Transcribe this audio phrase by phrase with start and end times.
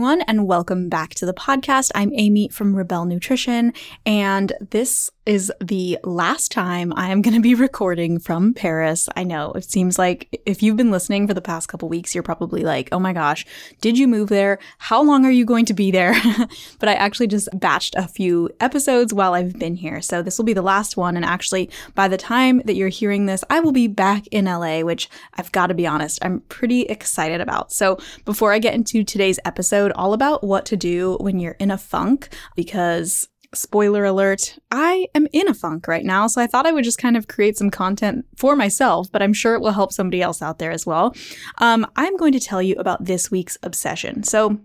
[0.00, 1.90] everyone, and welcome back to the podcast.
[1.94, 3.74] I'm Amy from Rebel Nutrition,
[4.06, 9.08] and this is the last time I am going to be recording from Paris.
[9.14, 12.24] I know it seems like if you've been listening for the past couple weeks, you're
[12.24, 13.46] probably like, oh my gosh,
[13.80, 14.58] did you move there?
[14.78, 16.16] How long are you going to be there?
[16.80, 20.02] but I actually just batched a few episodes while I've been here.
[20.02, 21.14] So this will be the last one.
[21.14, 24.80] And actually, by the time that you're hearing this, I will be back in LA,
[24.80, 27.70] which I've got to be honest, I'm pretty excited about.
[27.70, 31.70] So before I get into today's episode, all about what to do when you're in
[31.70, 36.26] a funk, because spoiler alert, I am in a funk right now.
[36.26, 39.32] So I thought I would just kind of create some content for myself, but I'm
[39.32, 41.14] sure it will help somebody else out there as well.
[41.58, 44.22] Um, I'm going to tell you about this week's obsession.
[44.22, 44.60] So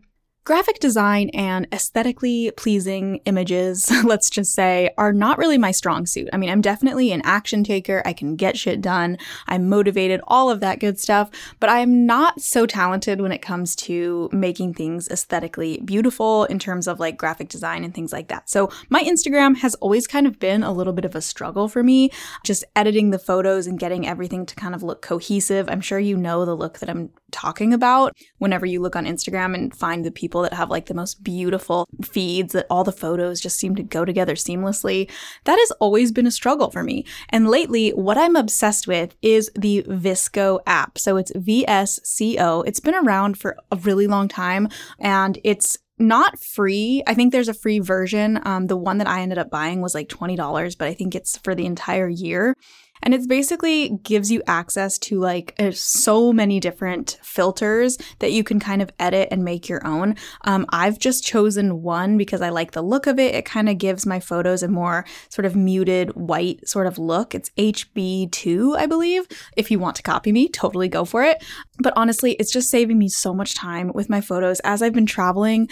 [0.45, 6.30] Graphic design and aesthetically pleasing images, let's just say, are not really my strong suit.
[6.31, 8.04] I mean, I'm definitely an action taker.
[8.05, 9.18] I can get shit done.
[9.48, 13.76] I'm motivated, all of that good stuff, but I'm not so talented when it comes
[13.77, 18.48] to making things aesthetically beautiful in terms of like graphic design and things like that.
[18.48, 21.82] So my Instagram has always kind of been a little bit of a struggle for
[21.82, 22.12] me,
[22.43, 25.68] just editing the photos and getting everything to kind of look cohesive.
[25.68, 29.55] I'm sure you know the look that I'm talking about whenever you look on Instagram
[29.55, 32.91] and find the people people that have like the most beautiful feeds that all the
[32.91, 35.10] photos just seem to go together seamlessly.
[35.46, 37.05] That has always been a struggle for me.
[37.30, 40.98] And lately, what I'm obsessed with is the Visco app.
[40.98, 42.68] So it's VSCO.
[42.68, 44.68] It's been around for a really long time
[45.00, 47.02] and it's not free.
[47.08, 48.41] I think there's a free version.
[48.44, 51.38] Um, the one that I ended up buying was like $20, but I think it's
[51.38, 52.58] for the entire year.
[53.04, 58.43] And it's basically gives you access to like uh, so many different filters that you
[58.43, 60.15] can kind of edit and make your own.
[60.43, 63.35] Um, I've just chosen one because I like the look of it.
[63.35, 67.35] It kind of gives my photos a more sort of muted white sort of look.
[67.35, 69.28] It's HB2, I believe.
[69.56, 71.44] If you want to copy me, totally go for it.
[71.79, 75.06] But honestly, it's just saving me so much time with my photos as I've been
[75.06, 75.69] traveling.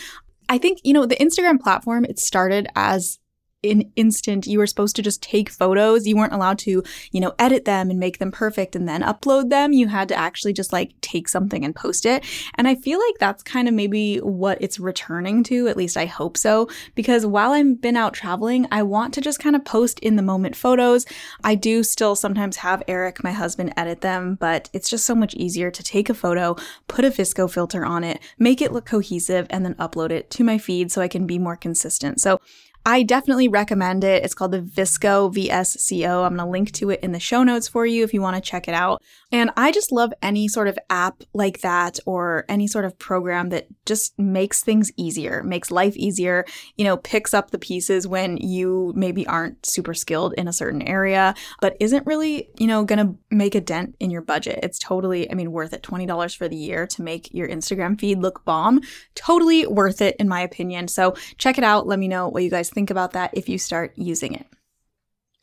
[0.49, 3.19] I think, you know, the Instagram platform, it started as
[3.63, 6.07] an instant you were supposed to just take photos.
[6.07, 9.49] You weren't allowed to you know edit them and make them perfect and then upload
[9.49, 9.73] them.
[9.73, 12.23] You had to actually just like take something and post it.
[12.55, 16.05] And i feel like that's kind of maybe what it's returning to at least i
[16.05, 19.99] hope so because while i've been out traveling i want to just kind of post
[19.99, 21.05] in the moment photos.
[21.43, 25.33] I do still sometimes have eric my husband edit them but it's just so much
[25.35, 26.55] easier to take a photo
[26.87, 30.43] put a visco filter on it make it look cohesive and then upload it to
[30.43, 32.19] my feed so i can be more consistent.
[32.19, 32.39] So
[32.85, 34.25] I definitely recommend it.
[34.25, 36.25] It's called the Visco VSCO.
[36.25, 38.35] I'm going to link to it in the show notes for you if you want
[38.35, 39.01] to check it out.
[39.31, 43.49] And I just love any sort of app like that or any sort of program
[43.49, 46.45] that just makes things easier, makes life easier,
[46.75, 50.81] you know, picks up the pieces when you maybe aren't super skilled in a certain
[50.81, 54.59] area, but isn't really, you know, going to make a dent in your budget.
[54.61, 55.83] It's totally, I mean, worth it.
[55.83, 58.81] $20 for the year to make your Instagram feed look bomb.
[59.15, 60.89] Totally worth it, in my opinion.
[60.89, 61.87] So check it out.
[61.87, 64.47] Let me know what you guys think about that if you start using it.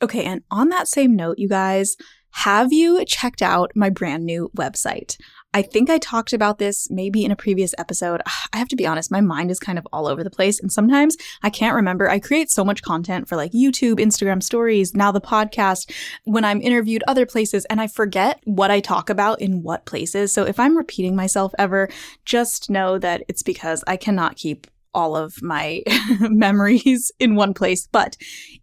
[0.02, 1.96] Okay, and on that same note, you guys,
[2.32, 5.16] have you checked out my brand new website?
[5.52, 8.22] I think I talked about this maybe in a previous episode.
[8.24, 10.60] Ah, I have to be honest, my mind is kind of all over the place.
[10.60, 12.08] And sometimes I can't remember.
[12.08, 15.90] I create so much content for like YouTube, Instagram stories, now the podcast,
[16.24, 20.32] when I'm interviewed other places, and I forget what I talk about in what places.
[20.32, 21.88] So if I'm repeating myself ever,
[22.24, 25.82] just know that it's because I cannot keep all of my
[26.20, 27.86] memories in one place.
[27.90, 28.16] But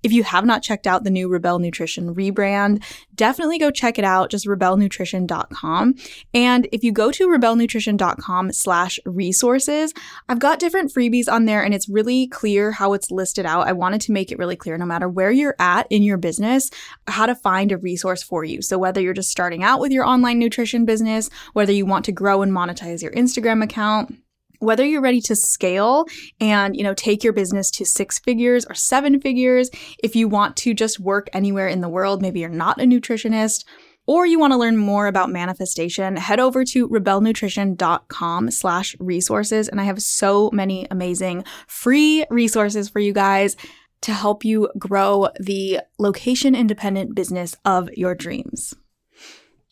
[0.03, 2.83] if you have not checked out the new Rebel Nutrition rebrand,
[3.15, 4.29] definitely go check it out.
[4.29, 5.95] Just rebelnutrition.com.
[6.33, 9.93] And if you go to rebelnutrition.com slash resources,
[10.29, 13.67] I've got different freebies on there and it's really clear how it's listed out.
[13.67, 16.69] I wanted to make it really clear no matter where you're at in your business,
[17.07, 18.61] how to find a resource for you.
[18.61, 22.11] So whether you're just starting out with your online nutrition business, whether you want to
[22.11, 24.15] grow and monetize your Instagram account,
[24.59, 26.05] whether you're ready to scale
[26.39, 29.69] and you know take your business to six figures or seven figures
[30.03, 33.63] if you want to just work anywhere in the world maybe you're not a nutritionist
[34.05, 39.67] or you want to learn more about manifestation head over to rebelnutrition.com slash resources.
[39.67, 43.55] And i have so many amazing free resources for you guys
[44.01, 48.73] to help you grow the location independent business of your dreams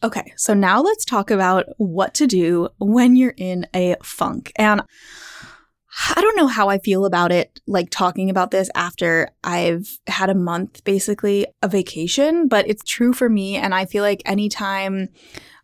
[0.06, 4.52] Okay, so now let's talk about what to do when you're in a funk.
[4.56, 4.84] And
[6.16, 10.30] I don't know how I feel about it, like talking about this after I've had
[10.30, 13.56] a month, basically, a vacation, but it's true for me.
[13.56, 15.10] And I feel like anytime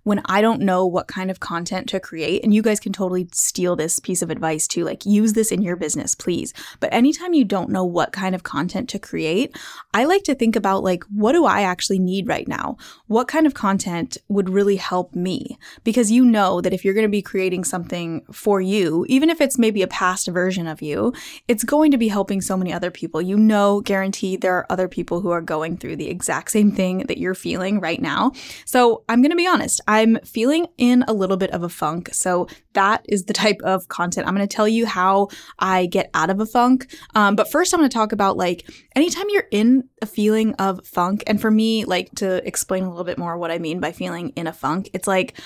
[0.04, 3.28] when I don't know what kind of content to create, and you guys can totally
[3.32, 6.54] steal this piece of advice too, like use this in your business, please.
[6.80, 9.56] But anytime you don't know what kind of content to create,
[9.94, 12.78] I like to think about like, what do I actually need right now?
[13.08, 15.58] What kind of content would really help me?
[15.84, 19.42] Because you know that if you're going to be creating something for you, even if
[19.42, 21.14] it's maybe a past version of you,
[21.48, 23.22] it's going to be helping so many other people.
[23.22, 27.00] You know, guaranteed there are other people who are going through the exact same thing
[27.08, 28.32] that you're feeling right now.
[28.66, 32.14] So I'm going to be honest, I'm feeling in a little bit of a funk.
[32.14, 35.28] So that is the type of content I'm going to tell you how
[35.60, 36.96] I get out of a funk.
[37.14, 40.88] Um, but first, I'm going to talk about like anytime you're in a feeling of
[40.88, 43.92] funk, and for me, like to explain a little bit more what I mean by
[43.92, 45.38] feeling in a funk, it's like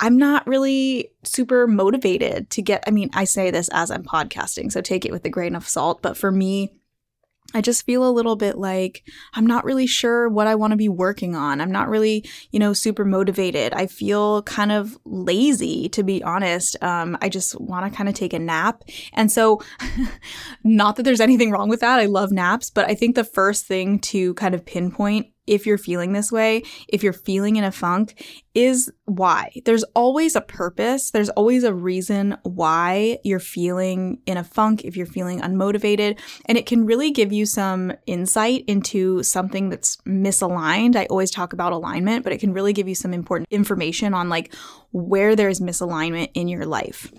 [0.00, 2.82] I'm not really super motivated to get.
[2.88, 5.68] I mean, I say this as I'm podcasting, so take it with a grain of
[5.68, 6.02] salt.
[6.02, 6.72] But for me,
[7.54, 9.04] I just feel a little bit like
[9.34, 11.60] I'm not really sure what I want to be working on.
[11.60, 13.72] I'm not really, you know, super motivated.
[13.72, 16.76] I feel kind of lazy, to be honest.
[16.82, 18.82] Um, I just want to kind of take a nap.
[19.12, 19.60] And so,
[20.64, 21.98] not that there's anything wrong with that.
[21.98, 25.78] I love naps, but I think the first thing to kind of pinpoint if you're
[25.78, 28.24] feeling this way, if you're feeling in a funk,
[28.54, 29.50] is why.
[29.64, 31.10] There's always a purpose.
[31.10, 36.18] There's always a reason why you're feeling in a funk, if you're feeling unmotivated.
[36.46, 40.96] And it can really give you some insight into something that's misaligned.
[40.96, 44.28] I always talk about alignment, but it can really give you some important information on
[44.28, 44.54] like
[44.92, 47.12] where there's misalignment in your life.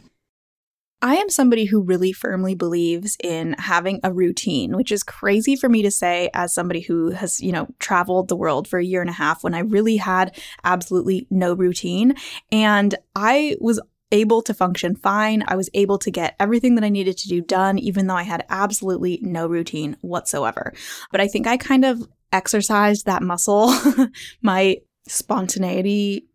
[1.05, 5.69] I am somebody who really firmly believes in having a routine, which is crazy for
[5.69, 9.01] me to say as somebody who has, you know, traveled the world for a year
[9.01, 12.15] and a half when I really had absolutely no routine.
[12.51, 13.79] And I was
[14.11, 15.43] able to function fine.
[15.47, 18.23] I was able to get everything that I needed to do done, even though I
[18.23, 20.73] had absolutely no routine whatsoever.
[21.11, 23.71] But I think I kind of exercised that muscle,
[24.41, 26.25] my spontaneity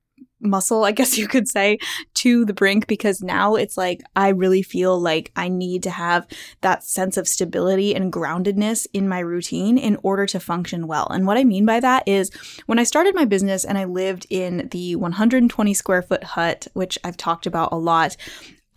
[0.40, 1.78] muscle, I guess you could say,
[2.14, 6.26] to the brink because now it's like I really feel like I need to have
[6.60, 11.06] that sense of stability and groundedness in my routine in order to function well.
[11.08, 12.30] And what I mean by that is
[12.66, 16.98] when I started my business and I lived in the 120 square foot hut, which
[17.04, 18.16] I've talked about a lot,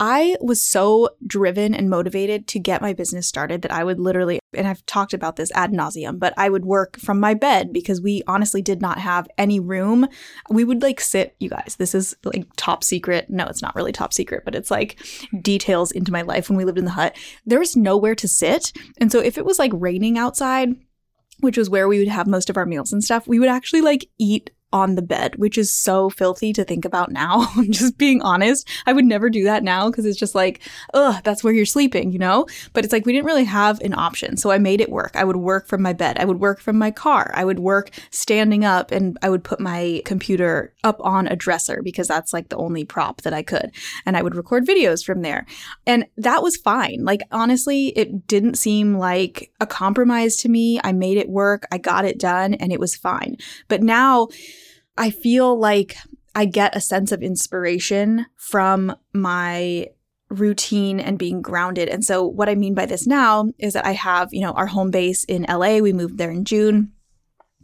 [0.06, 4.38] I was so driven and motivated to get my business started that I would literally,
[4.52, 8.02] and I've talked about this ad nauseum, but I would work from my bed because
[8.02, 10.06] we honestly did not have any room.
[10.50, 13.30] We would like sit, you guys, this is like top secret.
[13.30, 15.02] No, it's not really top secret, but it's like
[15.40, 17.16] details into my life when we lived in the hut.
[17.46, 18.74] There was nowhere to sit.
[18.98, 20.76] And so if it was like raining outside,
[21.40, 23.80] which was where we would have most of our meals and stuff, we would actually
[23.80, 27.46] like eat on the bed, which is so filthy to think about now.
[27.56, 28.68] I'm just being honest.
[28.86, 30.60] I would never do that now because it's just like,
[30.92, 32.46] ugh, that's where you're sleeping, you know?
[32.72, 34.36] But it's like we didn't really have an option.
[34.36, 35.12] So I made it work.
[35.14, 36.18] I would work from my bed.
[36.18, 37.30] I would work from my car.
[37.34, 41.80] I would work standing up and I would put my computer up on a dresser
[41.80, 43.70] because that's like the only prop that I could.
[44.04, 45.46] And I would record videos from there.
[45.86, 47.04] And that was fine.
[47.04, 50.80] Like, honestly, it didn't seem like a compromise to me.
[50.82, 51.64] I made it work.
[51.70, 53.36] I got it done and it was fine.
[53.68, 54.28] But now,
[54.96, 55.96] I feel like
[56.34, 59.88] I get a sense of inspiration from my
[60.28, 61.88] routine and being grounded.
[61.88, 64.66] And so what I mean by this now is that I have, you know, our
[64.66, 65.78] home base in LA.
[65.78, 66.92] We moved there in June.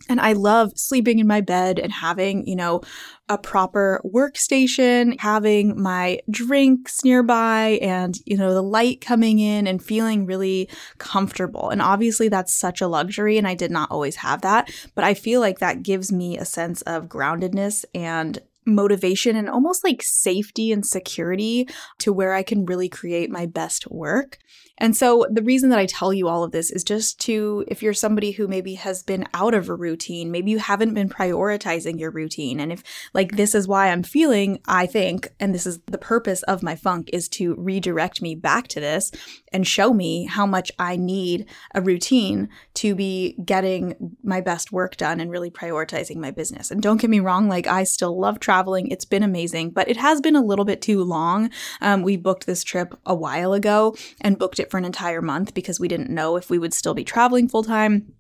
[0.09, 2.81] And I love sleeping in my bed and having, you know,
[3.29, 9.83] a proper workstation, having my drinks nearby and, you know, the light coming in and
[9.83, 10.69] feeling really
[10.99, 11.71] comfortable.
[11.71, 15.15] And obviously that's such a luxury and I did not always have that, but I
[15.15, 20.73] feel like that gives me a sense of groundedness and motivation and almost like safety
[20.73, 24.39] and security to where I can really create my best work.
[24.81, 27.83] And so the reason that I tell you all of this is just to, if
[27.83, 32.01] you're somebody who maybe has been out of a routine, maybe you haven't been prioritizing
[32.01, 32.59] your routine.
[32.61, 32.83] And if
[33.13, 36.77] like this is why I'm feeling, I think, and this is the purpose of my
[36.77, 39.13] funk is to redirect me back to this
[39.53, 44.97] and show me how much I need a routine to be getting my best work
[44.97, 46.71] done and really prioritizing my business.
[46.71, 48.89] And don't get me wrong, like I still love traveling.
[48.89, 51.51] It's been amazing, but it has been a little bit too long.
[51.83, 55.55] Um, we booked this trip a while ago and booked it for an entire month
[55.55, 58.13] because we didn't know if we would still be traveling full time.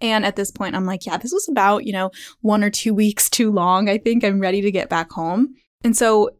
[0.00, 2.94] And at this point, I'm like, yeah, this was about, you know, one or two
[3.02, 3.88] weeks too long.
[3.88, 5.54] I think I'm ready to get back home.
[5.84, 6.30] And so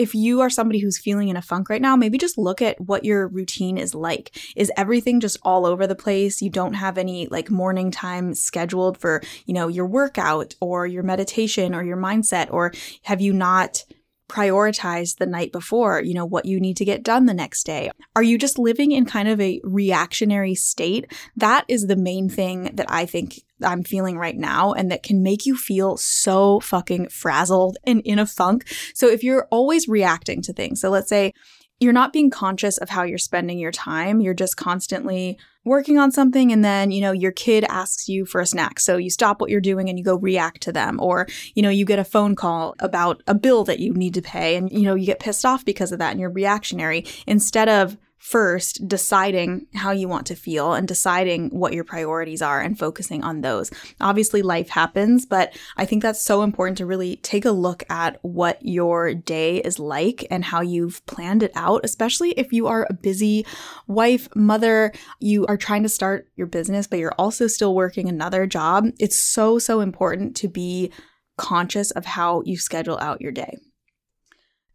[0.00, 2.80] if you are somebody who's feeling in a funk right now, maybe just look at
[2.80, 4.34] what your routine is like.
[4.56, 6.40] Is everything just all over the place?
[6.40, 11.02] You don't have any like morning time scheduled for, you know, your workout or your
[11.02, 13.84] meditation or your mindset or have you not
[14.30, 17.90] prioritize the night before, you know, what you need to get done the next day?
[18.14, 21.12] Are you just living in kind of a reactionary state?
[21.36, 25.22] That is the main thing that I think I'm feeling right now and that can
[25.22, 28.72] make you feel so fucking frazzled and in a funk.
[28.94, 31.32] So if you're always reacting to things, so let's say
[31.80, 36.10] you're not being conscious of how you're spending your time, you're just constantly working on
[36.10, 38.78] something and then, you know, your kid asks you for a snack.
[38.78, 40.98] So you stop what you're doing and you go react to them.
[41.00, 44.22] Or, you know, you get a phone call about a bill that you need to
[44.22, 47.68] pay and, you know, you get pissed off because of that and you're reactionary instead
[47.68, 52.78] of first deciding how you want to feel and deciding what your priorities are and
[52.78, 53.70] focusing on those.
[53.98, 58.18] Obviously, life happens, but I think that's so important to really take a look at
[58.20, 62.86] what your day is like and how you've planned it out, especially if you are
[62.90, 63.46] a busy
[63.86, 68.46] wife, mother, you are trying to start your business, but you're also still working another
[68.46, 68.84] job.
[68.98, 70.92] It's so, so important to be
[71.38, 73.56] conscious of how you schedule out your day.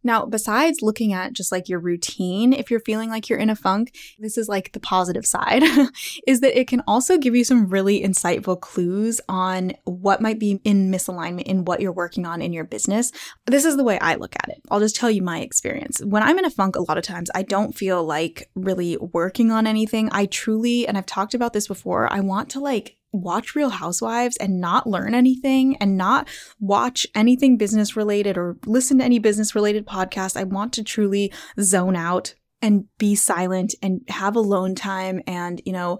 [0.06, 3.56] Now, besides looking at just like your routine, if you're feeling like you're in a
[3.56, 5.64] funk, this is like the positive side,
[6.28, 10.60] is that it can also give you some really insightful clues on what might be
[10.62, 13.10] in misalignment in what you're working on in your business.
[13.46, 14.62] This is the way I look at it.
[14.70, 16.00] I'll just tell you my experience.
[16.04, 19.50] When I'm in a funk, a lot of times I don't feel like really working
[19.50, 20.08] on anything.
[20.12, 24.36] I truly, and I've talked about this before, I want to like watch Real Housewives
[24.36, 26.28] and not learn anything and not
[26.60, 30.36] watch anything business related or listen to any business related podcast.
[30.36, 35.72] I want to truly zone out and be silent and have alone time and, you
[35.72, 35.98] know,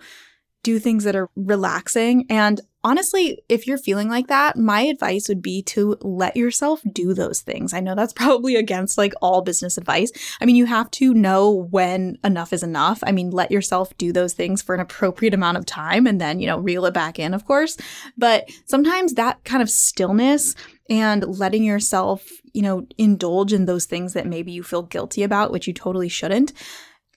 [0.63, 2.27] do things that are relaxing.
[2.29, 7.15] And honestly, if you're feeling like that, my advice would be to let yourself do
[7.15, 7.75] those things.
[7.75, 10.13] I know that's probably against like all business advice.
[10.41, 13.03] I mean, you have to know when enough is enough.
[13.03, 16.39] I mean, let yourself do those things for an appropriate amount of time and then,
[16.39, 17.77] you know, reel it back in, of course.
[18.17, 20.55] But sometimes that kind of stillness
[20.89, 25.51] and letting yourself, you know, indulge in those things that maybe you feel guilty about,
[25.51, 26.53] which you totally shouldn't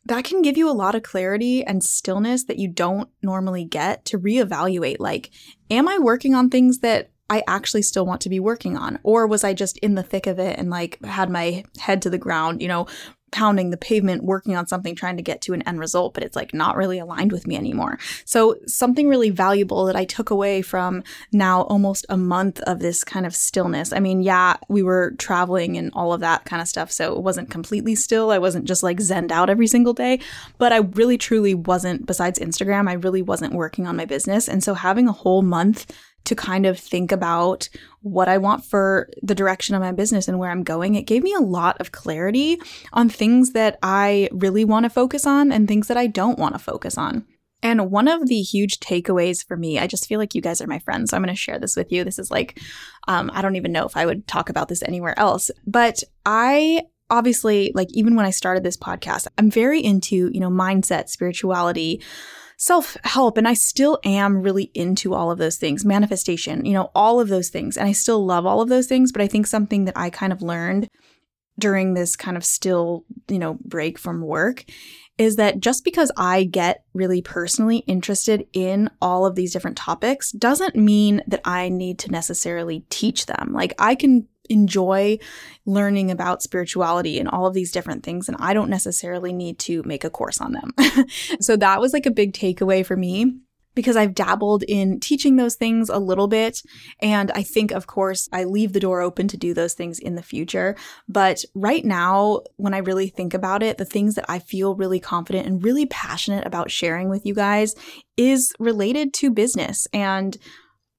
[0.09, 4.05] that can give you a lot of clarity and stillness that you don't normally get
[4.05, 5.29] to reevaluate like,
[5.69, 8.97] am I working on things that I actually still want to be working on?
[9.03, 12.09] Or was I just in the thick of it and like had my head to
[12.09, 12.87] the ground, you know,
[13.31, 16.35] pounding the pavement, working on something, trying to get to an end result, but it's
[16.35, 17.97] like not really aligned with me anymore.
[18.25, 23.03] So, something really valuable that I took away from now almost a month of this
[23.03, 23.93] kind of stillness.
[23.93, 26.91] I mean, yeah, we were traveling and all of that kind of stuff.
[26.91, 28.31] So, it wasn't completely still.
[28.31, 30.19] I wasn't just like zened out every single day,
[30.57, 34.47] but I really truly wasn't, besides Instagram, I really wasn't working on my business.
[34.47, 35.85] And so, having a whole month
[36.25, 37.69] to kind of think about
[38.01, 40.95] what I want for the direction of my business and where I'm going.
[40.95, 42.61] It gave me a lot of clarity
[42.93, 46.55] on things that I really want to focus on and things that I don't want
[46.55, 47.25] to focus on.
[47.61, 50.67] And one of the huge takeaways for me, I just feel like you guys are
[50.67, 51.09] my friends.
[51.09, 52.03] So I'm going to share this with you.
[52.03, 52.59] This is like,
[53.07, 56.83] um, I don't even know if I would talk about this anywhere else, but I
[57.09, 62.01] obviously, like, even when I started this podcast, I'm very into, you know, mindset, spirituality,
[62.59, 63.37] self help.
[63.37, 67.29] And I still am really into all of those things, manifestation, you know, all of
[67.29, 67.77] those things.
[67.77, 69.11] And I still love all of those things.
[69.11, 70.89] But I think something that I kind of learned
[71.57, 74.65] during this kind of still, you know, break from work
[75.17, 80.31] is that just because I get really personally interested in all of these different topics
[80.31, 83.51] doesn't mean that I need to necessarily teach them.
[83.53, 85.19] Like I can enjoy
[85.65, 88.27] learning about spirituality and all of these different things.
[88.27, 90.73] And I don't necessarily need to make a course on them.
[91.39, 93.39] so that was like a big takeaway for me
[93.75, 96.61] because I've dabbled in teaching those things a little bit.
[97.01, 100.15] And I think, of course, I leave the door open to do those things in
[100.15, 100.75] the future.
[101.07, 104.99] But right now, when I really think about it, the things that I feel really
[104.99, 107.75] confident and really passionate about sharing with you guys
[108.17, 110.37] is related to business and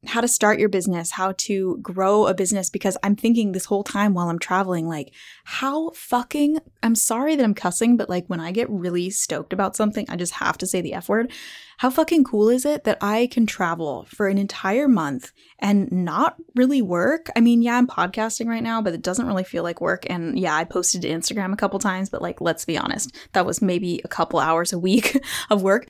[0.07, 3.85] how to start your business, how to grow a business because I'm thinking this whole
[3.85, 5.13] time while I'm traveling like
[5.45, 9.77] how fucking I'm sorry that I'm cussing but like when I get really stoked about
[9.77, 11.31] something I just have to say the F word.
[11.79, 16.37] How fucking cool is it that I can travel for an entire month and not
[16.55, 17.29] really work?
[17.37, 20.39] I mean, yeah, I'm podcasting right now, but it doesn't really feel like work and
[20.39, 23.61] yeah, I posted to Instagram a couple times, but like let's be honest, that was
[23.61, 25.87] maybe a couple hours a week of work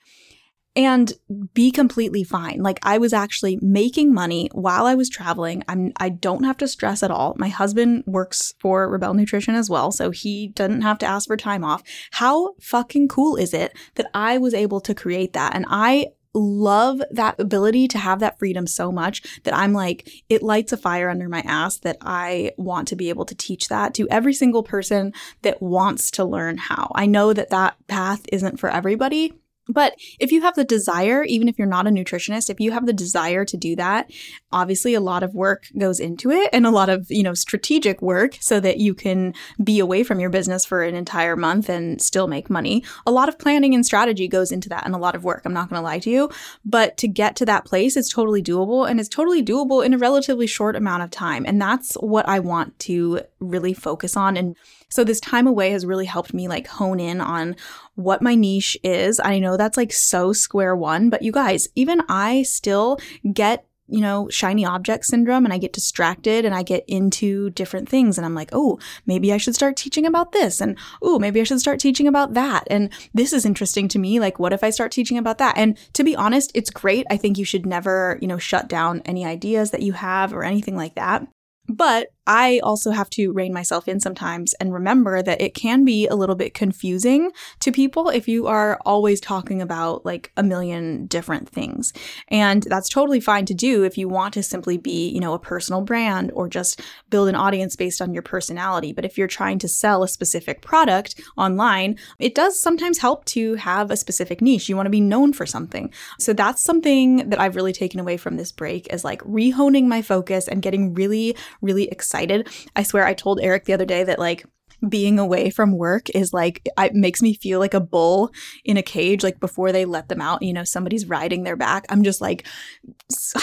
[0.84, 1.12] and
[1.54, 2.62] be completely fine.
[2.62, 5.62] Like I was actually making money while I was traveling.
[5.68, 7.34] I'm I don't have to stress at all.
[7.38, 11.37] My husband works for Rebel Nutrition as well, so he doesn't have to ask for
[11.37, 11.82] time off.
[12.12, 15.54] How fucking cool is it that I was able to create that?
[15.54, 20.42] And I love that ability to have that freedom so much that I'm like, it
[20.42, 23.94] lights a fire under my ass that I want to be able to teach that
[23.94, 26.92] to every single person that wants to learn how.
[26.94, 29.34] I know that that path isn't for everybody,
[29.69, 32.87] But if you have the desire, even if you're not a nutritionist, if you have
[32.87, 34.11] the desire to do that,
[34.50, 38.02] obviously a lot of work goes into it and a lot of, you know, strategic
[38.02, 42.02] work so that you can be away from your business for an entire month and
[42.02, 42.83] still make money.
[43.07, 45.43] A lot of planning and strategy goes into that and a lot of work.
[45.45, 46.31] I'm not going to lie to you,
[46.64, 49.99] but to get to that place, it's totally doable and it's totally doable in a
[49.99, 51.45] relatively short amount of time.
[51.47, 54.57] And that's what I want to really focus on and
[54.90, 57.56] so this time away has really helped me like hone in on
[57.94, 59.20] what my niche is.
[59.23, 62.99] I know that's like so square one, but you guys, even I still
[63.32, 67.88] get you know, shiny object syndrome and I get distracted and I get into different
[67.88, 71.40] things and I'm like, oh, maybe I should start teaching about this and oh, maybe
[71.40, 72.64] I should start teaching about that.
[72.70, 74.20] And this is interesting to me.
[74.20, 75.59] Like, what if I start teaching about that?
[75.59, 77.04] And to be honest, it's great.
[77.11, 80.44] I think you should never, you know, shut down any ideas that you have or
[80.44, 81.26] anything like that.
[81.68, 86.06] But I also have to rein myself in sometimes and remember that it can be
[86.06, 91.06] a little bit confusing to people if you are always talking about like a million
[91.06, 91.92] different things.
[92.28, 95.40] And that's totally fine to do if you want to simply be, you know, a
[95.40, 98.92] personal brand or just build an audience based on your personality.
[98.92, 103.56] But if you're trying to sell a specific product online, it does sometimes help to
[103.56, 104.68] have a specific niche.
[104.68, 105.92] You want to be known for something.
[106.20, 110.00] So that's something that I've really taken away from this break is like rehoning my
[110.00, 112.49] focus and getting really, really excited excited.
[112.77, 114.45] I swear I told Eric the other day that like
[114.88, 118.30] being away from work is like it makes me feel like a bull
[118.64, 121.87] in a cage like before they let them out you know somebody's riding their back.
[121.88, 122.46] I'm just like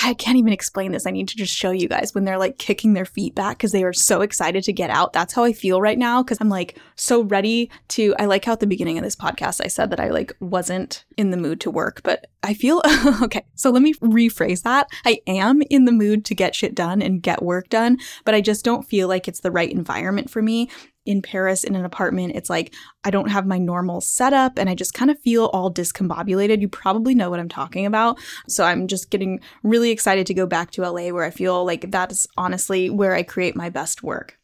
[0.04, 1.06] i can't even explain this.
[1.06, 3.72] I need to just show you guys when they're like kicking their feet back because
[3.72, 5.14] they are so excited to get out.
[5.14, 8.54] That's how i feel right now because i'm like so ready to i like how
[8.54, 11.60] at the beginning of this podcast i said that i like wasn't in the mood
[11.62, 12.82] to work but i feel
[13.22, 13.44] okay.
[13.56, 14.88] So let me rephrase that.
[15.06, 18.42] I am in the mood to get shit done and get work done but i
[18.42, 20.70] just don't feel like it's the right environment for me
[21.08, 22.74] in Paris in an apartment, it's like
[23.04, 26.62] I don't have my normal setup and I just kind of feel all discombobulated.
[26.62, 28.20] You probably know what I'm talking about.
[28.48, 31.90] So I'm just getting really excited to go back to LA where I feel like
[31.90, 34.38] that's honestly where I create my best work.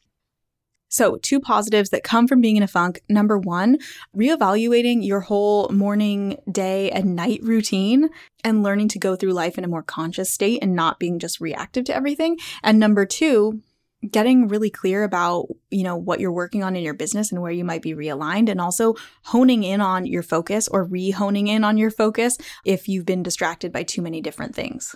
[0.94, 3.02] So, two positives that come from being in a funk.
[3.10, 3.80] Number one,
[4.16, 8.10] reevaluating your whole morning, day, and night routine
[8.44, 11.42] and learning to go through life in a more conscious state and not being just
[11.42, 12.38] reactive to everything.
[12.62, 13.64] And number two,
[14.10, 17.52] getting really clear about, you know, what you're working on in your business and where
[17.52, 21.78] you might be realigned and also honing in on your focus or re-honing in on
[21.78, 24.96] your focus if you've been distracted by too many different things.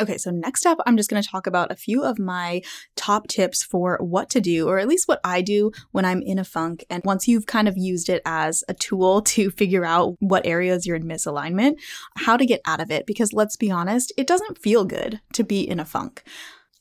[0.00, 2.62] Okay, so next up, I'm just going to talk about a few of my
[2.96, 6.38] top tips for what to do, or at least what I do when I'm in
[6.38, 6.84] a funk.
[6.90, 10.84] And once you've kind of used it as a tool to figure out what areas
[10.84, 11.76] you're in misalignment,
[12.16, 13.06] how to get out of it.
[13.06, 16.24] Because let's be honest, it doesn't feel good to be in a funk.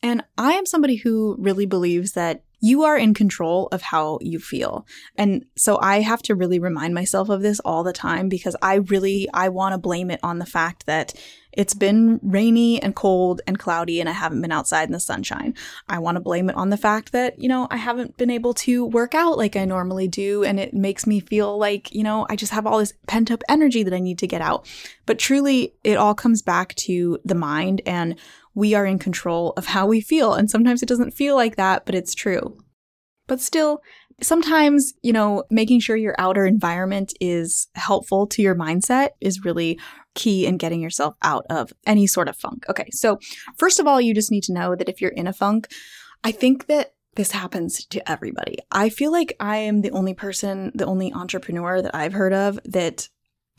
[0.03, 4.39] And I am somebody who really believes that you are in control of how you
[4.39, 4.85] feel.
[5.17, 8.75] And so I have to really remind myself of this all the time because I
[8.75, 11.13] really I want to blame it on the fact that
[11.51, 15.55] it's been rainy and cold and cloudy and I haven't been outside in the sunshine.
[15.89, 18.53] I want to blame it on the fact that, you know, I haven't been able
[18.55, 22.25] to work out like I normally do and it makes me feel like, you know,
[22.29, 24.67] I just have all this pent up energy that I need to get out.
[25.05, 28.17] But truly, it all comes back to the mind and
[28.55, 30.33] we are in control of how we feel.
[30.33, 32.57] And sometimes it doesn't feel like that, but it's true.
[33.27, 33.81] But still,
[34.21, 39.79] sometimes, you know, making sure your outer environment is helpful to your mindset is really
[40.15, 42.65] key in getting yourself out of any sort of funk.
[42.69, 43.17] Okay, so
[43.57, 45.67] first of all, you just need to know that if you're in a funk,
[46.23, 48.57] I think that this happens to everybody.
[48.71, 52.59] I feel like I am the only person, the only entrepreneur that I've heard of
[52.65, 53.09] that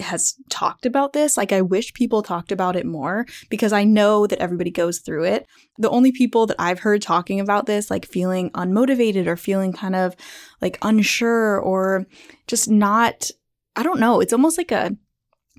[0.00, 1.37] has talked about this.
[1.37, 5.24] Like, I wish people talked about it more because I know that everybody goes through
[5.24, 5.46] it.
[5.78, 9.94] The only people that I've heard talking about this, like feeling unmotivated or feeling kind
[9.94, 10.16] of
[10.61, 12.07] like unsure or
[12.46, 13.30] just not,
[13.76, 14.96] I don't know, it's almost like a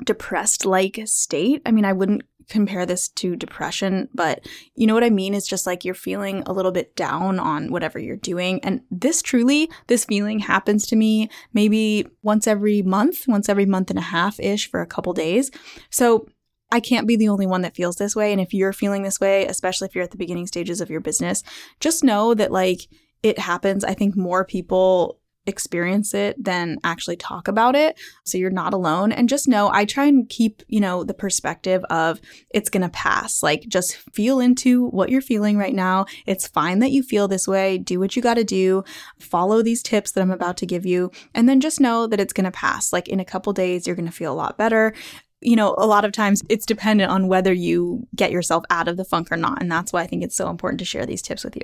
[0.04, 1.62] depressed like state.
[1.66, 5.34] I mean, I wouldn't compare this to depression, but you know what I mean?
[5.34, 8.60] It's just like you're feeling a little bit down on whatever you're doing.
[8.64, 13.90] And this truly, this feeling happens to me maybe once every month, once every month
[13.90, 15.52] and a half ish for a couple days.
[15.90, 16.28] So
[16.72, 18.32] I can't be the only one that feels this way.
[18.32, 21.00] And if you're feeling this way, especially if you're at the beginning stages of your
[21.00, 21.44] business,
[21.80, 22.88] just know that like
[23.24, 23.84] it happens.
[23.84, 28.00] I think more people experience it than actually talk about it.
[28.24, 29.12] So you're not alone.
[29.12, 32.90] And just know I try and keep, you know, the perspective of it's going to
[32.90, 33.44] pass.
[33.44, 36.06] Like just feel into what you're feeling right now.
[36.26, 37.78] It's fine that you feel this way.
[37.78, 38.84] Do what you got to do.
[39.20, 41.12] Follow these tips that I'm about to give you.
[41.34, 42.92] And then just know that it's going to pass.
[42.92, 44.94] Like in a couple days, you're going to feel a lot better
[45.42, 48.98] you know, a lot of times it's dependent on whether you get yourself out of
[48.98, 49.62] the funk or not.
[49.62, 51.62] And that's why I think it's so important to share these tips with you.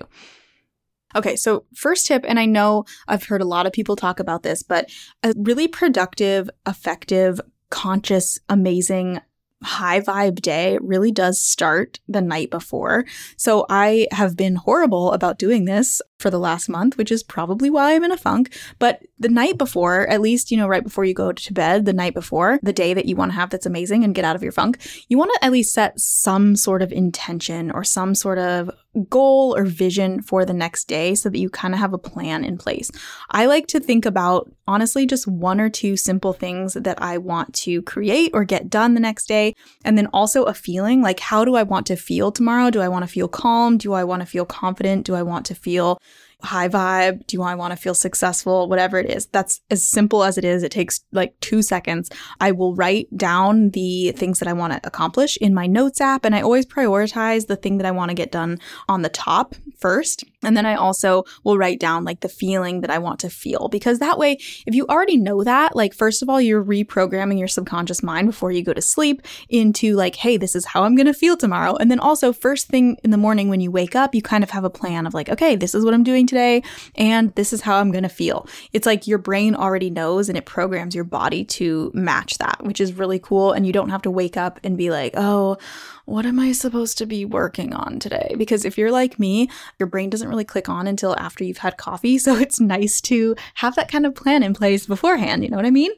[1.16, 4.44] Okay, so first tip, and I know I've heard a lot of people talk about
[4.44, 4.90] this, but
[5.24, 9.22] a really productive, effective conscious, amazing
[9.64, 13.06] high vibe day really does start the night before.
[13.38, 17.70] So I have been horrible about doing this for the last month, which is probably
[17.70, 18.58] why I'm in a funk.
[18.80, 21.94] But the night before, at least, you know, right before you go to bed, the
[21.94, 24.44] night before, the day that you want to have that's amazing and get out of
[24.44, 24.80] your funk,
[25.10, 28.72] you want to at least set some sort of intention or some sort of
[29.10, 32.44] goal or vision for the next day so that you kind of have a plan
[32.44, 32.92] in place.
[33.30, 37.54] I like to think about honestly just one or two simple things that I want
[37.56, 39.56] to create or get done the next day.
[39.86, 42.70] And then also a feeling like, how do I want to feel tomorrow?
[42.70, 43.78] Do I want to feel calm?
[43.78, 45.06] Do I want to feel confident?
[45.06, 46.02] Do I want to feel
[46.44, 47.26] high vibe?
[47.28, 48.68] Do I want to feel successful?
[48.68, 49.28] Whatever it is.
[49.28, 50.64] That's as simple as it is.
[50.64, 52.10] It takes like two seconds.
[52.40, 56.26] I will write down the things that I want to accomplish in my notes app.
[56.26, 59.56] And I always prioritize the thing that I want to get done on the top
[59.78, 60.24] first.
[60.44, 63.70] And then I also will write down like the feeling that I want to feel
[63.70, 67.48] because that way, if you already know that, like, first of all, you're reprogramming your
[67.48, 71.06] subconscious mind before you go to sleep into like, hey, this is how I'm going
[71.06, 71.76] to feel tomorrow.
[71.76, 74.50] And then also, first thing in the morning when you wake up, you kind of
[74.50, 76.64] have a plan of like, okay, this is what I'm doing today
[76.96, 78.48] and this is how I'm going to feel.
[78.74, 82.82] It's like your brain already knows and it programs your body to match that, which
[82.82, 83.52] is really cool.
[83.52, 85.58] And you don't have to wake up and be like, oh,
[86.06, 88.36] what am I supposed to be working on today?
[88.38, 91.78] Because if you're like me, your brain doesn't really click on until after you've had
[91.78, 92.18] coffee.
[92.32, 95.44] So it's nice to have that kind of plan in place beforehand.
[95.44, 95.92] You know what I mean?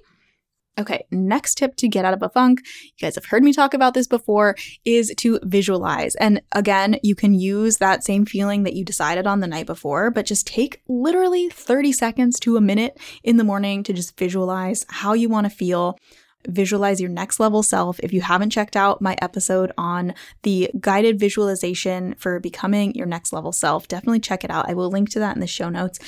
[0.79, 3.75] Okay, next tip to get out of a funk, you guys have heard me talk
[3.75, 6.15] about this before, is to visualize.
[6.15, 10.09] And again, you can use that same feeling that you decided on the night before,
[10.09, 14.83] but just take literally 30 seconds to a minute in the morning to just visualize
[14.89, 15.99] how you want to feel
[16.47, 17.99] visualize your next level self.
[18.01, 23.33] If you haven't checked out my episode on the guided visualization for becoming your next
[23.33, 24.69] level self, definitely check it out.
[24.69, 25.99] I will link to that in the show notes.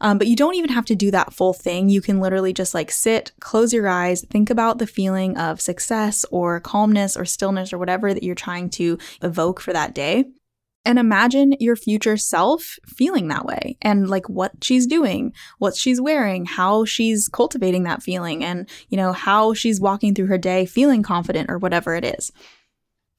[0.00, 1.88] Um, but you don't even have to do that full thing.
[1.88, 6.24] You can literally just like sit, close your eyes, think about the feeling of success
[6.30, 10.26] or calmness or stillness or whatever that you're trying to evoke for that day
[10.84, 16.00] and imagine your future self feeling that way and like what she's doing, what she's
[16.00, 20.66] wearing, how she's cultivating that feeling, and you know, how she's walking through her day
[20.66, 22.32] feeling confident or whatever it is.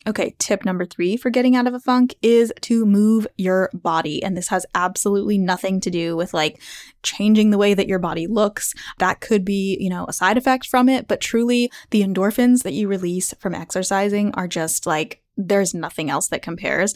[0.08, 4.22] Okay, tip number three for getting out of a funk is to move your body.
[4.22, 6.62] And this has absolutely nothing to do with like
[7.02, 8.76] changing the way that your body looks.
[9.00, 12.74] That could be, you know, a side effect from it, but truly the endorphins that
[12.74, 16.94] you release from exercising are just like there's nothing else that compares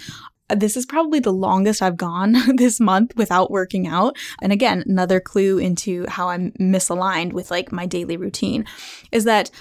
[0.56, 4.18] this is probably the longest I've gone this month without working out.
[4.42, 8.66] And again, another clue into how I'm misaligned with like my daily routine
[9.12, 9.52] is that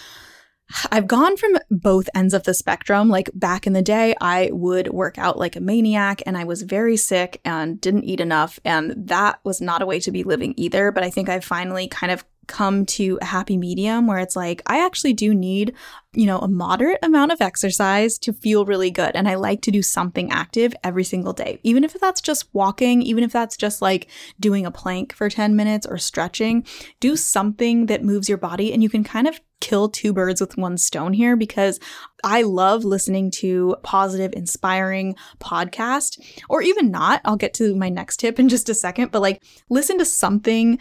[0.93, 3.09] I've gone from both ends of the spectrum.
[3.09, 6.63] Like back in the day, I would work out like a maniac and I was
[6.63, 8.61] very sick and didn't eat enough.
[8.65, 10.93] And that was not a way to be living either.
[10.93, 14.63] But I think I've finally kind of come to a happy medium where it's like,
[14.67, 15.75] I actually do need,
[16.13, 19.13] you know, a moderate amount of exercise to feel really good.
[19.15, 23.03] And I like to do something active every single day, even if that's just walking,
[23.03, 24.09] even if that's just like
[24.41, 26.67] doing a plank for 10 minutes or stretching,
[26.99, 30.57] do something that moves your body and you can kind of kill two birds with
[30.57, 31.81] one stone here because
[32.25, 37.21] I love listening to positive, inspiring podcast or even not.
[37.25, 40.79] I'll get to my next tip in just a second, but like listen to something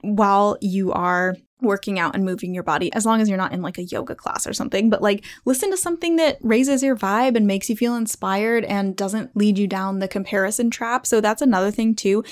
[0.00, 3.62] while you are working out and moving your body as long as you're not in
[3.62, 7.36] like a yoga class or something but like listen to something that raises your vibe
[7.36, 11.42] and makes you feel inspired and doesn't lead you down the comparison trap so that's
[11.42, 12.22] another thing too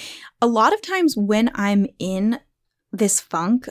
[0.40, 2.38] a lot of times when i'm in
[2.92, 3.68] this funk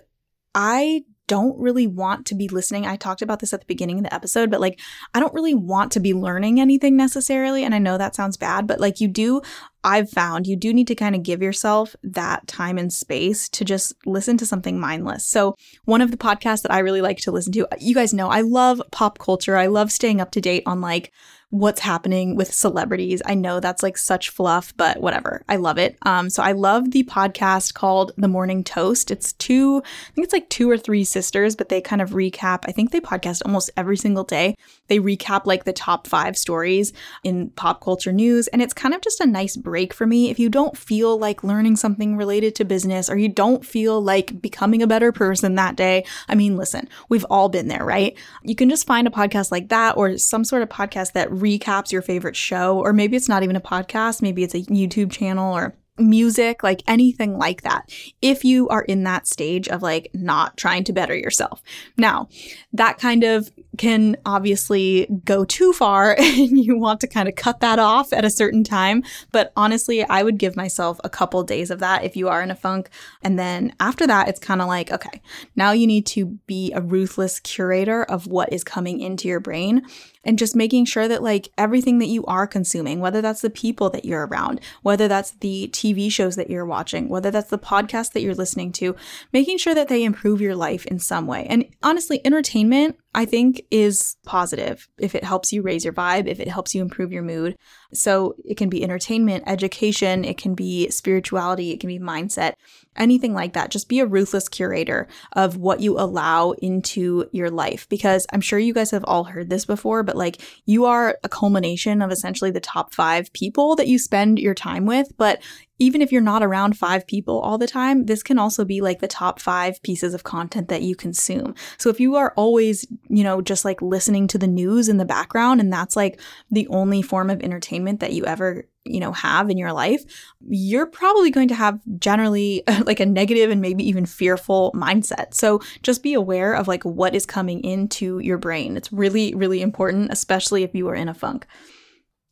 [0.54, 2.86] i don't really want to be listening.
[2.86, 4.80] I talked about this at the beginning of the episode, but like,
[5.14, 7.64] I don't really want to be learning anything necessarily.
[7.64, 9.42] And I know that sounds bad, but like, you do,
[9.84, 13.64] I've found you do need to kind of give yourself that time and space to
[13.64, 15.26] just listen to something mindless.
[15.26, 18.30] So, one of the podcasts that I really like to listen to, you guys know
[18.30, 19.56] I love pop culture.
[19.56, 21.12] I love staying up to date on like
[21.50, 23.22] what's happening with celebrities.
[23.26, 25.44] I know that's like such fluff, but whatever.
[25.48, 25.98] I love it.
[26.02, 29.12] Um, so I love the podcast called The Morning Toast.
[29.12, 32.66] It's two, I think it's like two or three sisters, but they kind of recap.
[32.66, 34.56] I think they podcast almost every single day.
[34.88, 38.48] They recap like the top five stories in pop culture news.
[38.48, 40.30] And it's kind of just a nice break for me.
[40.30, 44.42] If you don't feel like learning something related to business or you don't feel like
[44.42, 48.18] becoming a better person that day, I mean, listen, we've all been there, right?
[48.44, 51.92] You can just find a podcast like that or some sort of podcast that recaps
[51.92, 55.54] your favorite show, or maybe it's not even a podcast, maybe it's a YouTube channel
[55.56, 57.90] or music, like anything like that,
[58.22, 61.62] if you are in that stage of like not trying to better yourself.
[61.98, 62.28] Now,
[62.74, 67.60] that kind of can obviously go too far and you want to kind of cut
[67.60, 69.04] that off at a certain time.
[69.32, 72.52] But honestly, I would give myself a couple days of that if you are in
[72.52, 72.90] a funk.
[73.22, 75.22] And then after that, it's kind of like, okay,
[75.56, 79.86] now you need to be a ruthless curator of what is coming into your brain
[80.26, 83.90] and just making sure that like everything that you are consuming, whether that's the people
[83.92, 88.14] that you're around, whether that's the TV shows that you're watching, whether that's the podcast
[88.14, 88.96] that you're listening to,
[89.32, 91.46] making sure that they improve your life in some way.
[91.48, 96.42] And honestly, entertainment I think is positive if it helps you raise your vibe, if
[96.42, 97.56] it helps you improve your mood.
[97.94, 102.56] So it can be entertainment, education, it can be spirituality, it can be mindset,
[102.98, 103.72] anything like that.
[103.72, 108.60] Just be a ruthless curator of what you allow into your life because I'm sure
[108.60, 112.52] you guys have all heard this before, but like you are a culmination of essentially
[112.52, 115.14] the top five people that you spend your time with.
[115.16, 115.42] But
[115.78, 119.00] even if you're not around five people all the time, this can also be like
[119.00, 121.54] the top five pieces of content that you consume.
[121.78, 125.06] So if you are always, you know, just like listening to the news in the
[125.06, 129.50] background and that's like the only form of entertainment that you ever, you know, have
[129.50, 130.04] in your life,
[130.48, 135.34] you're probably going to have generally like a negative and maybe even fearful mindset.
[135.34, 138.78] So just be aware of like what is coming into your brain.
[138.78, 141.46] It's really, really important, especially if you are in a funk.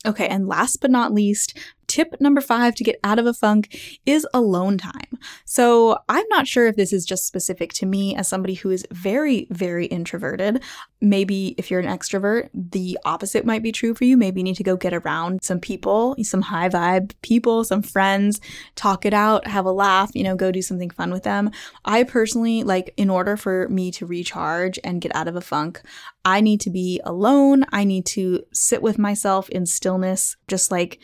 [0.05, 1.57] Okay, and last but not least,
[1.93, 5.19] tip number five to get out of a funk is alone time.
[5.45, 8.83] So I'm not sure if this is just specific to me as somebody who is
[8.89, 10.63] very, very introverted.
[11.01, 14.17] Maybe if you're an extrovert, the opposite might be true for you.
[14.17, 18.41] Maybe you need to go get around some people, some high vibe people, some friends,
[18.73, 21.51] talk it out, have a laugh, you know, go do something fun with them.
[21.85, 25.79] I personally, like, in order for me to recharge and get out of a funk,
[26.25, 27.65] I need to be alone.
[27.71, 30.99] I need to sit with myself in stillness, just like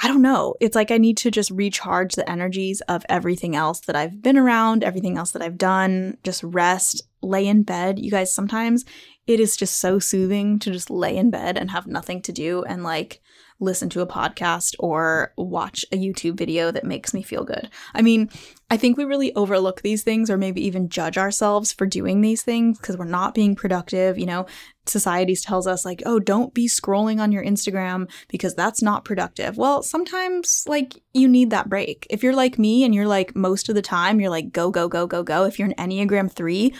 [0.00, 0.54] I don't know.
[0.60, 4.38] It's like I need to just recharge the energies of everything else that I've been
[4.38, 7.98] around, everything else that I've done, just rest, lay in bed.
[7.98, 8.84] You guys, sometimes
[9.26, 12.64] it is just so soothing to just lay in bed and have nothing to do
[12.64, 13.20] and like
[13.60, 17.70] listen to a podcast or watch a YouTube video that makes me feel good.
[17.94, 18.28] I mean,
[18.70, 22.42] I think we really overlook these things or maybe even judge ourselves for doing these
[22.42, 24.18] things because we're not being productive.
[24.18, 24.46] You know,
[24.86, 29.56] society tells us, like, oh, don't be scrolling on your Instagram because that's not productive.
[29.56, 32.06] Well, sometimes, like, you need that break.
[32.10, 34.88] If you're like me and you're like, most of the time, you're like, go, go,
[34.88, 35.44] go, go, go.
[35.44, 36.74] If you're an Enneagram 3,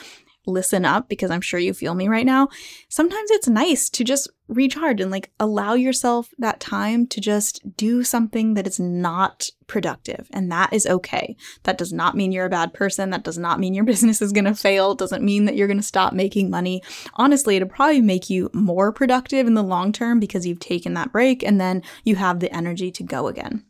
[0.46, 2.48] listen up because I'm sure you feel me right now.
[2.88, 8.04] Sometimes it's nice to just recharge and like allow yourself that time to just do
[8.04, 10.28] something that is not productive.
[10.32, 11.36] And that is okay.
[11.62, 13.10] That does not mean you're a bad person.
[13.10, 14.92] That does not mean your business is going to fail.
[14.92, 16.82] It doesn't mean that you're going to stop making money.
[17.14, 21.12] Honestly, it'll probably make you more productive in the long term because you've taken that
[21.12, 23.64] break and then you have the energy to go again.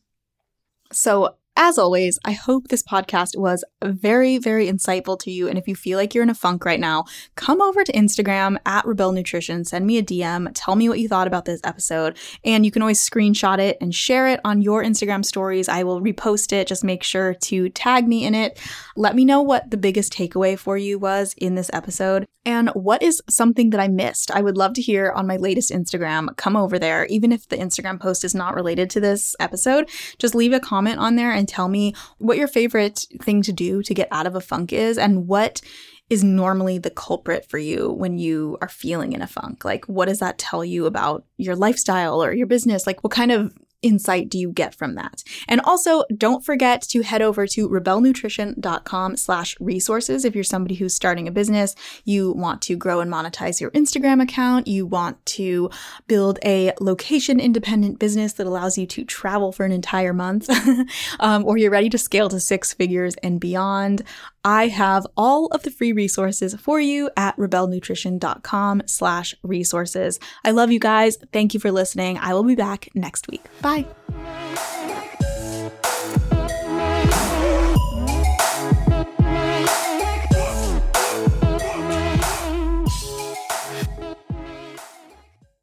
[0.91, 5.49] So, as always, I hope this podcast was very, very insightful to you.
[5.49, 7.05] And if you feel like you're in a funk right now,
[7.37, 11.09] come over to Instagram at Rebel Nutrition, send me a DM, tell me what you
[11.09, 12.17] thought about this episode.
[12.43, 15.69] And you can always screenshot it and share it on your Instagram stories.
[15.69, 16.67] I will repost it.
[16.67, 18.59] Just make sure to tag me in it.
[18.97, 23.03] Let me know what the biggest takeaway for you was in this episode and what
[23.03, 24.31] is something that I missed.
[24.31, 26.37] I would love to hear on my latest Instagram.
[26.37, 27.07] Come over there.
[27.07, 29.89] Even if the Instagram post is not related to this episode,
[30.19, 33.83] just leave a comment on there and tell me what your favorite thing to do
[33.83, 35.61] to get out of a funk is and what
[36.11, 39.65] is normally the culprit for you when you are feeling in a funk?
[39.65, 42.87] Like, what does that tell you about your lifestyle or your business?
[42.87, 45.23] Like, what kind of insight do you get from that?
[45.49, 50.95] And also, don't forget to head over to rebelnutrition.com slash resources if you're somebody who's
[50.95, 55.71] starting a business, you want to grow and monetize your Instagram account, you want to
[56.07, 60.49] build a location independent business that allows you to travel for an entire month,
[61.21, 64.03] um, or you're ready to scale to six figures and beyond.
[64.45, 70.19] I have all of the free resources for you at rebelnutrition.com slash resources.
[70.45, 71.17] I love you guys.
[71.33, 72.19] Thank you for listening.
[72.19, 73.45] I will be back next week.
[73.61, 73.87] Bye.